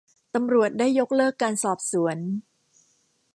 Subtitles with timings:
[0.35, 2.17] ตำรวจได้ยกเลิกการสอบสวน